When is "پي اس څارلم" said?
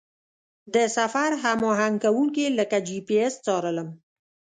3.07-3.89